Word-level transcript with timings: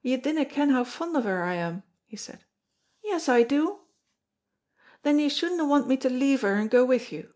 "You 0.00 0.16
dinna 0.16 0.44
ken 0.44 0.70
how 0.70 0.84
fond 0.84 1.16
o' 1.16 1.22
her 1.22 1.42
I 1.42 1.54
am," 1.54 1.82
he 2.06 2.16
said. 2.16 2.44
"Yes, 3.02 3.28
I 3.28 3.42
do." 3.42 3.80
"Then 5.02 5.18
you 5.18 5.28
shouldna 5.28 5.64
want 5.64 5.88
me 5.88 5.96
to 5.96 6.08
leave 6.08 6.42
her 6.42 6.54
and 6.54 6.70
go 6.70 6.84
wi' 6.84 7.04
you." 7.10 7.34